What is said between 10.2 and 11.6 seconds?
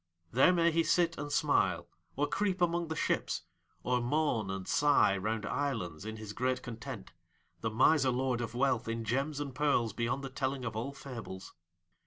the telling of all fables.